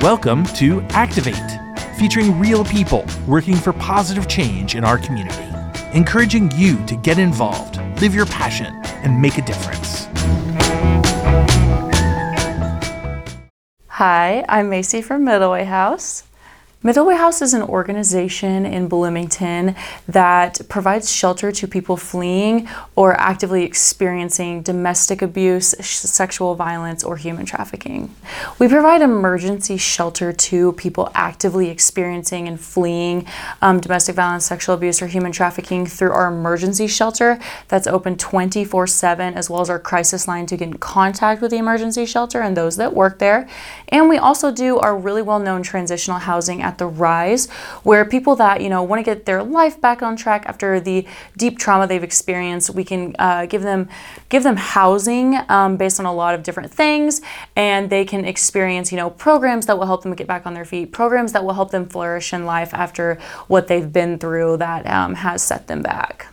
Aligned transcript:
Welcome 0.00 0.46
to 0.54 0.80
Activate, 0.92 1.34
featuring 1.98 2.40
real 2.40 2.64
people 2.64 3.04
working 3.26 3.56
for 3.56 3.74
positive 3.74 4.26
change 4.26 4.74
in 4.74 4.84
our 4.84 4.96
community, 4.96 5.44
encouraging 5.92 6.50
you 6.54 6.82
to 6.86 6.96
get 6.96 7.18
involved, 7.18 7.76
live 8.00 8.14
your 8.14 8.24
passion, 8.24 8.72
and 9.04 9.20
make 9.20 9.36
a 9.36 9.42
difference. 9.42 10.06
Hi, 13.88 14.46
I'm 14.48 14.70
Macee 14.70 15.04
from 15.04 15.24
Middle 15.24 15.50
Way 15.50 15.64
House. 15.64 16.22
Middle 16.82 17.06
Way 17.06 17.16
House 17.16 17.40
is 17.40 17.54
an 17.54 17.62
organization 17.62 18.66
in 18.66 18.86
Bloomington 18.86 19.74
that 20.06 20.60
provides 20.68 21.10
shelter 21.10 21.50
to 21.50 21.66
people 21.66 21.96
fleeing 21.96 22.68
or 22.94 23.18
actively 23.18 23.64
experiencing 23.64 24.60
domestic 24.60 25.22
abuse, 25.22 25.74
sexual 25.80 26.54
violence, 26.54 27.02
or 27.02 27.16
human 27.16 27.46
trafficking. 27.46 28.14
We 28.58 28.68
provide 28.68 29.00
emergency 29.00 29.78
shelter 29.78 30.34
to 30.34 30.72
people 30.74 31.10
actively 31.14 31.70
experiencing 31.70 32.46
and 32.46 32.60
fleeing 32.60 33.26
um, 33.62 33.80
domestic 33.80 34.14
violence, 34.14 34.44
sexual 34.44 34.74
abuse, 34.74 35.00
or 35.00 35.06
human 35.06 35.32
trafficking 35.32 35.86
through 35.86 36.12
our 36.12 36.28
emergency 36.28 36.86
shelter 36.88 37.40
that's 37.68 37.86
open 37.86 38.18
24 38.18 38.86
7, 38.86 39.34
as 39.34 39.48
well 39.48 39.62
as 39.62 39.70
our 39.70 39.80
crisis 39.80 40.28
line 40.28 40.44
to 40.44 40.58
get 40.58 40.68
in 40.68 40.76
contact 40.76 41.40
with 41.40 41.52
the 41.52 41.56
emergency 41.56 42.04
shelter 42.04 42.42
and 42.42 42.54
those 42.54 42.76
that 42.76 42.94
work 42.94 43.18
there. 43.18 43.48
And 43.88 44.10
we 44.10 44.18
also 44.18 44.52
do 44.52 44.78
our 44.78 44.96
really 44.96 45.22
well 45.22 45.38
known 45.38 45.62
transitional 45.62 46.18
housing 46.18 46.65
at 46.66 46.78
the 46.78 46.86
Rise, 46.86 47.48
where 47.84 48.04
people 48.04 48.34
that 48.36 48.60
you 48.60 48.68
know 48.68 48.82
want 48.82 48.98
to 49.00 49.04
get 49.04 49.24
their 49.24 49.42
life 49.42 49.80
back 49.80 50.02
on 50.02 50.16
track 50.16 50.44
after 50.46 50.80
the 50.80 51.06
deep 51.36 51.58
trauma 51.58 51.86
they've 51.86 52.02
experienced, 52.02 52.70
we 52.70 52.84
can 52.84 53.14
uh, 53.18 53.46
give 53.46 53.62
them 53.62 53.88
give 54.28 54.42
them 54.42 54.56
housing 54.56 55.38
um, 55.48 55.76
based 55.76 56.00
on 56.00 56.06
a 56.06 56.12
lot 56.12 56.34
of 56.34 56.42
different 56.42 56.70
things, 56.70 57.20
and 57.54 57.88
they 57.88 58.04
can 58.04 58.24
experience 58.24 58.90
you 58.92 58.98
know 58.98 59.10
programs 59.10 59.66
that 59.66 59.78
will 59.78 59.86
help 59.86 60.02
them 60.02 60.14
get 60.14 60.26
back 60.26 60.46
on 60.46 60.54
their 60.54 60.64
feet, 60.64 60.92
programs 60.92 61.32
that 61.32 61.44
will 61.44 61.54
help 61.54 61.70
them 61.70 61.86
flourish 61.86 62.32
in 62.32 62.44
life 62.44 62.74
after 62.74 63.18
what 63.46 63.68
they've 63.68 63.92
been 63.92 64.18
through 64.18 64.56
that 64.56 64.86
um, 64.86 65.14
has 65.14 65.42
set 65.42 65.66
them 65.68 65.82
back. 65.82 66.26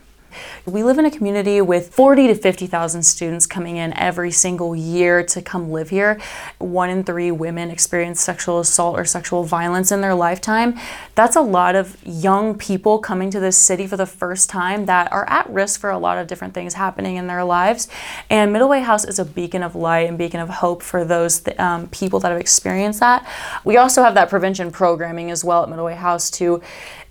We 0.65 0.83
live 0.83 0.97
in 0.97 1.05
a 1.05 1.11
community 1.11 1.61
with 1.61 1.93
40 1.93 2.27
to 2.27 2.35
50,000 2.35 3.03
students 3.03 3.45
coming 3.45 3.77
in 3.77 3.93
every 3.93 4.31
single 4.31 4.75
year 4.75 5.23
to 5.23 5.41
come 5.41 5.71
live 5.71 5.89
here. 5.89 6.19
One 6.59 6.89
in 6.89 7.03
three 7.03 7.31
women 7.31 7.69
experience 7.69 8.21
sexual 8.21 8.59
assault 8.59 8.97
or 8.97 9.05
sexual 9.05 9.43
violence 9.43 9.91
in 9.91 10.01
their 10.01 10.15
lifetime. 10.15 10.79
That's 11.15 11.35
a 11.35 11.41
lot 11.41 11.75
of 11.75 11.97
young 12.05 12.57
people 12.57 12.99
coming 12.99 13.29
to 13.31 13.39
this 13.39 13.57
city 13.57 13.87
for 13.87 13.97
the 13.97 14.05
first 14.05 14.49
time 14.49 14.85
that 14.85 15.11
are 15.11 15.29
at 15.29 15.49
risk 15.49 15.79
for 15.79 15.89
a 15.89 15.97
lot 15.97 16.17
of 16.17 16.27
different 16.27 16.53
things 16.53 16.75
happening 16.75 17.17
in 17.17 17.27
their 17.27 17.43
lives. 17.43 17.87
And 18.29 18.53
Middle 18.53 18.69
Way 18.69 18.81
House 18.81 19.05
is 19.05 19.19
a 19.19 19.25
beacon 19.25 19.63
of 19.63 19.75
light 19.75 20.07
and 20.07 20.17
beacon 20.17 20.39
of 20.39 20.49
hope 20.49 20.81
for 20.81 21.03
those 21.05 21.41
th- 21.41 21.59
um, 21.59 21.87
people 21.87 22.19
that 22.21 22.31
have 22.31 22.39
experienced 22.39 22.99
that. 22.99 23.27
We 23.63 23.77
also 23.77 24.03
have 24.03 24.13
that 24.15 24.29
prevention 24.29 24.71
programming 24.71 25.31
as 25.31 25.43
well 25.43 25.63
at 25.63 25.69
Middle 25.69 25.85
Way 25.85 25.95
House 25.95 26.29
to 26.31 26.61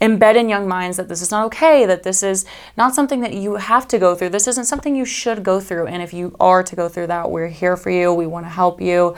embed 0.00 0.34
in 0.34 0.48
young 0.48 0.66
minds 0.66 0.96
that 0.96 1.08
this 1.08 1.22
is 1.22 1.30
not 1.30 1.46
okay, 1.46 1.86
that 1.86 2.02
this 2.02 2.22
is 2.22 2.44
not 2.76 2.94
something 2.94 3.11
that 3.20 3.34
you 3.34 3.56
have 3.56 3.86
to 3.88 3.98
go 3.98 4.14
through. 4.14 4.30
This 4.30 4.48
isn't 4.48 4.64
something 4.64 4.96
you 4.96 5.04
should 5.04 5.42
go 5.42 5.60
through. 5.60 5.86
And 5.86 6.02
if 6.02 6.12
you 6.12 6.34
are 6.40 6.62
to 6.62 6.76
go 6.76 6.88
through 6.88 7.08
that, 7.08 7.30
we're 7.30 7.48
here 7.48 7.76
for 7.76 7.90
you. 7.90 8.12
We 8.12 8.26
want 8.26 8.46
to 8.46 8.50
help 8.50 8.80
you. 8.80 9.16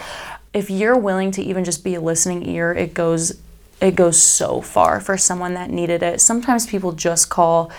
If 0.52 0.70
you're 0.70 0.98
willing 0.98 1.30
to 1.32 1.42
even 1.42 1.64
just 1.64 1.84
be 1.84 1.94
a 1.94 2.00
listening 2.00 2.48
ear, 2.48 2.72
it 2.72 2.94
goes 2.94 3.40
it 3.80 3.96
goes 3.96 4.22
so 4.22 4.60
far 4.60 5.00
for 5.00 5.18
someone 5.18 5.54
that 5.54 5.68
needed 5.68 6.02
it. 6.02 6.20
Sometimes 6.20 6.66
people 6.66 6.92
just 6.92 7.28
call 7.28 7.70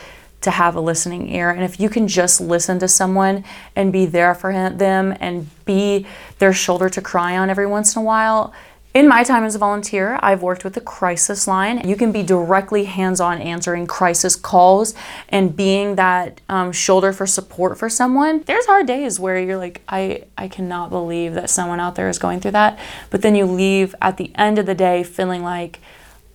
to 0.41 0.51
have 0.51 0.75
a 0.75 0.81
listening 0.81 1.27
ear. 1.29 1.49
And 1.49 1.63
if 1.63 1.79
you 1.79 1.89
can 1.89 2.07
just 2.07 2.39
listen 2.39 2.77
to 2.79 2.87
someone 2.87 3.43
and 3.75 3.91
be 3.91 4.05
there 4.05 4.35
for 4.35 4.53
them 4.69 5.15
and 5.19 5.49
be 5.65 6.05
their 6.37 6.53
shoulder 6.53 6.89
to 6.89 7.01
cry 7.01 7.37
on 7.37 7.49
every 7.49 7.65
once 7.65 7.95
in 7.95 8.01
a 8.01 8.05
while, 8.05 8.53
in 8.95 9.09
my 9.09 9.25
time 9.25 9.43
as 9.43 9.55
a 9.55 9.59
volunteer, 9.59 10.17
I've 10.23 10.41
worked 10.41 10.63
with 10.63 10.73
the 10.73 10.79
crisis 10.79 11.49
line. 11.49 11.85
You 11.85 11.97
can 11.97 12.13
be 12.13 12.23
directly 12.23 12.85
hands 12.85 13.19
on 13.19 13.41
answering 13.41 13.87
crisis 13.87 14.37
calls 14.37 14.95
and 15.27 15.53
being 15.53 15.95
that 15.95 16.39
um, 16.47 16.71
shoulder 16.71 17.11
for 17.11 17.27
support 17.27 17.77
for 17.77 17.89
someone. 17.89 18.43
There's 18.43 18.65
hard 18.65 18.87
days 18.87 19.19
where 19.19 19.37
you're 19.37 19.57
like, 19.57 19.81
I, 19.89 20.23
I 20.37 20.47
cannot 20.47 20.91
believe 20.91 21.33
that 21.33 21.49
someone 21.49 21.81
out 21.81 21.95
there 21.95 22.07
is 22.07 22.17
going 22.17 22.39
through 22.39 22.51
that. 22.51 22.79
But 23.09 23.21
then 23.21 23.35
you 23.35 23.45
leave 23.45 23.93
at 24.01 24.15
the 24.15 24.31
end 24.35 24.57
of 24.59 24.65
the 24.65 24.75
day 24.75 25.03
feeling 25.03 25.43
like, 25.43 25.81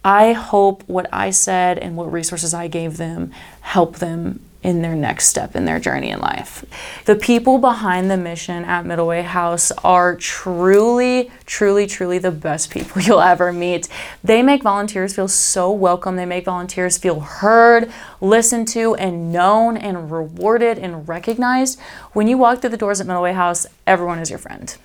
I 0.04 0.34
hope 0.34 0.82
what 0.86 1.08
I 1.10 1.30
said 1.30 1.78
and 1.78 1.96
what 1.96 2.12
resources 2.12 2.52
I 2.52 2.68
gave 2.68 2.98
them 2.98 3.32
help 3.62 3.96
them 3.96 4.40
in 4.62 4.82
their 4.82 4.94
next 4.94 5.28
step 5.28 5.56
in 5.56 5.64
their 5.64 5.80
journey 5.80 6.10
in 6.10 6.20
life. 6.20 6.64
The 7.06 7.16
people 7.16 7.58
behind 7.58 8.10
the 8.10 8.16
mission 8.16 8.64
at 8.64 8.84
Middle 8.84 9.06
Way 9.06 9.22
House 9.22 9.72
are 9.84 10.16
truly, 10.16 11.30
truly, 11.46 11.86
truly 11.86 12.18
the 12.18 12.30
best 12.30 12.70
people 12.70 13.00
you'll 13.02 13.20
ever 13.20 13.52
meet. 13.52 13.88
They 14.22 14.42
make 14.42 14.62
volunteers 14.62 15.16
feel 15.16 15.28
so 15.28 15.70
welcome. 15.70 16.16
They 16.16 16.26
make 16.26 16.44
volunteers 16.44 16.98
feel 16.98 17.20
heard, 17.20 17.90
listened 18.20 18.68
to, 18.68 18.94
and 18.96 19.32
known, 19.32 19.76
and 19.76 20.12
rewarded 20.12 20.78
and 20.78 21.08
recognized. 21.08 21.80
When 22.12 22.28
you 22.28 22.36
walk 22.36 22.60
through 22.60 22.70
the 22.70 22.76
doors 22.76 23.00
at 23.00 23.06
Middle 23.06 23.22
Way 23.22 23.32
House, 23.32 23.66
everyone 23.86 24.18
is 24.18 24.28
your 24.28 24.38
friend. 24.38 24.76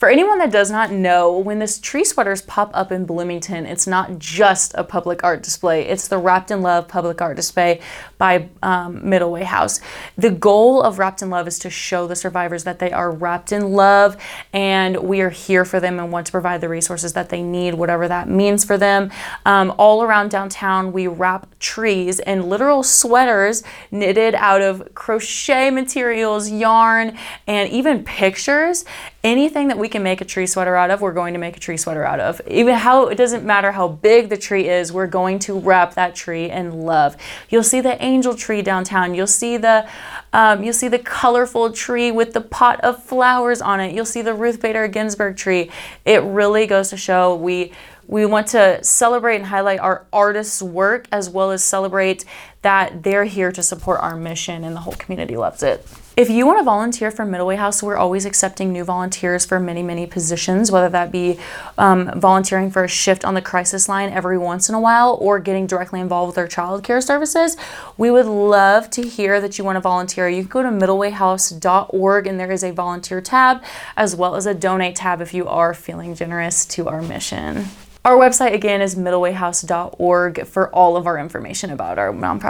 For 0.00 0.08
anyone 0.08 0.38
that 0.38 0.50
does 0.50 0.70
not 0.70 0.90
know, 0.90 1.36
when 1.36 1.58
this 1.58 1.78
tree 1.78 2.04
sweaters 2.04 2.40
pop 2.40 2.70
up 2.72 2.90
in 2.90 3.04
Bloomington, 3.04 3.66
it's 3.66 3.86
not 3.86 4.18
just 4.18 4.72
a 4.74 4.82
public 4.82 5.22
art 5.22 5.42
display. 5.42 5.86
It's 5.86 6.08
the 6.08 6.16
Wrapped 6.16 6.50
in 6.50 6.62
Love 6.62 6.88
public 6.88 7.20
art 7.20 7.36
display 7.36 7.82
by 8.16 8.48
um, 8.62 9.06
Middle 9.06 9.30
Way 9.30 9.44
House. 9.44 9.78
The 10.16 10.30
goal 10.30 10.82
of 10.82 10.98
Wrapped 10.98 11.20
in 11.20 11.28
Love 11.28 11.46
is 11.46 11.58
to 11.58 11.68
show 11.68 12.06
the 12.06 12.16
survivors 12.16 12.64
that 12.64 12.78
they 12.78 12.90
are 12.90 13.10
wrapped 13.10 13.52
in 13.52 13.72
love 13.72 14.16
and 14.54 14.96
we 14.96 15.20
are 15.20 15.28
here 15.28 15.66
for 15.66 15.80
them 15.80 15.98
and 15.98 16.10
want 16.10 16.24
to 16.26 16.32
provide 16.32 16.62
the 16.62 16.70
resources 16.70 17.12
that 17.12 17.28
they 17.28 17.42
need, 17.42 17.74
whatever 17.74 18.08
that 18.08 18.26
means 18.26 18.64
for 18.64 18.78
them. 18.78 19.10
Um, 19.44 19.74
all 19.76 20.02
around 20.02 20.30
downtown, 20.30 20.92
we 20.92 21.08
wrap 21.08 21.46
trees 21.58 22.20
in 22.20 22.48
literal 22.48 22.82
sweaters 22.82 23.62
knitted 23.90 24.34
out 24.34 24.62
of 24.62 24.94
crochet 24.94 25.68
materials, 25.68 26.50
yarn, 26.50 27.18
and 27.46 27.68
even 27.68 28.02
pictures 28.02 28.86
anything 29.22 29.68
that 29.68 29.76
we 29.76 29.89
can 29.90 30.02
make 30.02 30.20
a 30.20 30.24
tree 30.24 30.46
sweater 30.46 30.74
out 30.76 30.90
of, 30.90 31.02
we're 31.02 31.12
going 31.12 31.34
to 31.34 31.38
make 31.38 31.56
a 31.56 31.60
tree 31.60 31.76
sweater 31.76 32.04
out 32.04 32.20
of. 32.20 32.40
Even 32.46 32.74
how 32.74 33.08
it 33.08 33.16
doesn't 33.16 33.44
matter 33.44 33.72
how 33.72 33.88
big 33.88 34.30
the 34.30 34.36
tree 34.38 34.68
is, 34.68 34.92
we're 34.92 35.06
going 35.06 35.38
to 35.40 35.58
wrap 35.58 35.94
that 35.94 36.14
tree 36.14 36.48
in 36.50 36.82
love. 36.82 37.16
You'll 37.50 37.62
see 37.62 37.80
the 37.80 38.02
angel 38.02 38.34
tree 38.34 38.62
downtown. 38.62 39.14
You'll 39.14 39.26
see 39.26 39.56
the 39.56 39.88
um, 40.32 40.62
you'll 40.62 40.72
see 40.72 40.88
the 40.88 40.98
colorful 40.98 41.72
tree 41.72 42.10
with 42.10 42.32
the 42.32 42.40
pot 42.40 42.80
of 42.80 43.02
flowers 43.02 43.60
on 43.60 43.80
it. 43.80 43.94
You'll 43.94 44.04
see 44.04 44.22
the 44.22 44.34
Ruth 44.34 44.60
Bader 44.62 44.86
Ginsburg 44.88 45.36
tree. 45.36 45.70
It 46.04 46.22
really 46.22 46.66
goes 46.66 46.90
to 46.90 46.96
show 46.96 47.34
we 47.34 47.72
we 48.10 48.26
want 48.26 48.48
to 48.48 48.82
celebrate 48.82 49.36
and 49.36 49.46
highlight 49.46 49.78
our 49.78 50.04
artists' 50.12 50.60
work 50.60 51.06
as 51.12 51.30
well 51.30 51.52
as 51.52 51.62
celebrate 51.62 52.24
that 52.62 53.02
they're 53.02 53.24
here 53.24 53.50
to 53.52 53.62
support 53.62 54.00
our 54.00 54.16
mission 54.16 54.64
and 54.64 54.76
the 54.76 54.80
whole 54.80 54.94
community 54.94 55.36
loves 55.36 55.62
it. 55.62 55.86
If 56.16 56.28
you 56.28 56.44
want 56.44 56.58
to 56.58 56.64
volunteer 56.64 57.10
for 57.10 57.24
Middle 57.24 57.46
Way 57.46 57.56
House, 57.56 57.82
we're 57.82 57.96
always 57.96 58.26
accepting 58.26 58.72
new 58.72 58.84
volunteers 58.84 59.46
for 59.46 59.58
many, 59.58 59.82
many 59.82 60.06
positions, 60.06 60.70
whether 60.70 60.90
that 60.90 61.10
be 61.10 61.38
um, 61.78 62.10
volunteering 62.20 62.70
for 62.70 62.84
a 62.84 62.88
shift 62.88 63.24
on 63.24 63.32
the 63.32 63.40
crisis 63.40 63.88
line 63.88 64.10
every 64.10 64.36
once 64.36 64.68
in 64.68 64.74
a 64.74 64.80
while 64.80 65.16
or 65.20 65.38
getting 65.38 65.66
directly 65.66 65.98
involved 66.00 66.30
with 66.30 66.38
our 66.38 66.48
child 66.48 66.84
care 66.84 67.00
services. 67.00 67.56
We 67.96 68.10
would 68.10 68.26
love 68.26 68.90
to 68.90 69.02
hear 69.02 69.40
that 69.40 69.56
you 69.56 69.64
want 69.64 69.76
to 69.76 69.80
volunteer. 69.80 70.28
You 70.28 70.42
can 70.42 70.50
go 70.50 70.62
to 70.62 70.68
middlewayhouse.org 70.68 72.26
and 72.26 72.38
there 72.38 72.52
is 72.52 72.64
a 72.64 72.72
volunteer 72.72 73.22
tab 73.22 73.62
as 73.96 74.14
well 74.14 74.34
as 74.34 74.44
a 74.44 74.52
donate 74.52 74.96
tab 74.96 75.22
if 75.22 75.32
you 75.32 75.48
are 75.48 75.72
feeling 75.72 76.14
generous 76.14 76.66
to 76.66 76.88
our 76.88 77.00
mission. 77.00 77.68
Our 78.02 78.16
website 78.16 78.54
again 78.54 78.80
is 78.80 78.94
middlewayhouse.org 78.94 80.46
for 80.46 80.74
all 80.74 80.96
of 80.96 81.06
our 81.06 81.18
information 81.18 81.70
about 81.70 81.98
our 81.98 82.12
nonprofit. 82.12 82.49